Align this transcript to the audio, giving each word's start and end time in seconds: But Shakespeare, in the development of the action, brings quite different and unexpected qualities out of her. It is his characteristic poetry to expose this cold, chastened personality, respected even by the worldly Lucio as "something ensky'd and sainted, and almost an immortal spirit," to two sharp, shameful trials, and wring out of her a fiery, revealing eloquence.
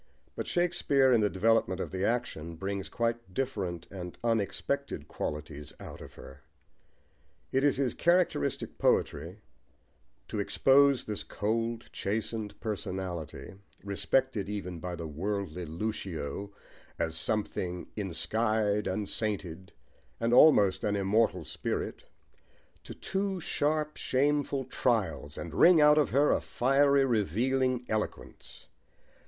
But 0.35 0.47
Shakespeare, 0.47 1.13
in 1.13 1.21
the 1.21 1.29
development 1.29 1.79
of 1.79 1.91
the 1.91 2.03
action, 2.03 2.55
brings 2.55 2.89
quite 2.89 3.35
different 3.35 3.85
and 3.91 4.17
unexpected 4.23 5.07
qualities 5.07 5.73
out 5.79 6.01
of 6.01 6.15
her. 6.15 6.41
It 7.51 7.63
is 7.63 7.77
his 7.77 7.93
characteristic 7.93 8.79
poetry 8.79 9.41
to 10.27 10.39
expose 10.39 11.03
this 11.03 11.23
cold, 11.23 11.87
chastened 11.93 12.59
personality, 12.59 13.53
respected 13.83 14.49
even 14.49 14.79
by 14.79 14.95
the 14.95 15.05
worldly 15.07 15.67
Lucio 15.67 16.51
as 16.97 17.15
"something 17.15 17.85
ensky'd 17.95 18.87
and 18.87 19.07
sainted, 19.07 19.71
and 20.19 20.33
almost 20.33 20.83
an 20.83 20.95
immortal 20.95 21.45
spirit," 21.45 22.05
to 22.85 22.95
two 22.95 23.39
sharp, 23.39 23.97
shameful 23.97 24.63
trials, 24.65 25.37
and 25.37 25.53
wring 25.53 25.79
out 25.79 25.99
of 25.99 26.09
her 26.09 26.31
a 26.31 26.41
fiery, 26.41 27.05
revealing 27.05 27.85
eloquence. 27.87 28.65